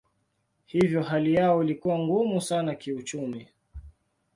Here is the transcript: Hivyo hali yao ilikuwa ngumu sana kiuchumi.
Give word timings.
Hivyo 0.65 1.03
hali 1.03 1.33
yao 1.33 1.63
ilikuwa 1.63 1.99
ngumu 1.99 2.41
sana 2.41 2.75
kiuchumi. 2.75 3.47